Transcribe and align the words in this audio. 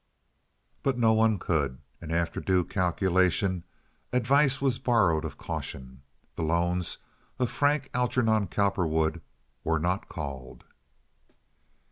But 0.81 0.97
no 0.97 1.13
one 1.13 1.37
could, 1.37 1.77
and 2.01 2.11
after 2.11 2.39
due 2.39 2.63
calculation 2.63 3.63
advice 4.11 4.59
was 4.59 4.79
borrowed 4.79 5.23
of 5.23 5.37
caution. 5.37 6.01
The 6.35 6.41
loans 6.41 6.97
of 7.37 7.51
Frank 7.51 7.91
Algernon 7.93 8.47
Cowperwood 8.47 9.21
were 9.63 9.77
not 9.77 10.09
called. 10.09 10.63